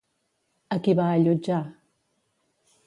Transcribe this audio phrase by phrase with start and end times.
[0.75, 1.61] A qui va allotjar?